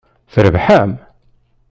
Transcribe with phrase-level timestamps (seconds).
[0.33, 0.91] Trebḥem?